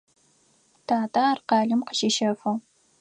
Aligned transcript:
Татэ 0.87 1.21
ар 1.31 1.39
къалэм 1.47 1.81
къыщищэфыгъ. 1.87 2.53